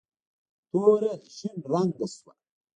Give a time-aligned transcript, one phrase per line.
[0.69, 2.33] توره شین رنګ شوه.